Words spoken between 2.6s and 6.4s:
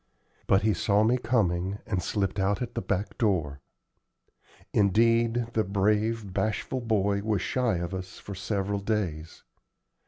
the back door. Indeed, the brave,